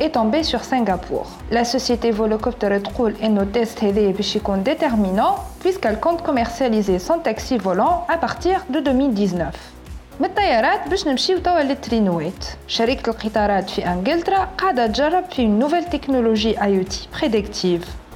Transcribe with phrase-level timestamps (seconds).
[0.00, 1.26] est tombé sur Singapour.
[1.50, 7.58] La société Volocopter تقول إنه التيست هذا باش يكون déterminant puisqu'elle compte commercialiser son taxi
[7.58, 9.74] volant à partir de 2019.
[10.20, 16.62] من الطيارات باش نمشيو توا للترينوات شركة القطارات في انجلترا قاعدة تجرب في نوفيل تكنولوجي
[16.62, 17.82] اي او تي بريديكتيف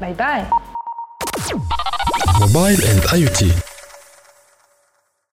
[0.00, 0.46] Bye bye.
[2.40, 3.71] Mobile and IoT.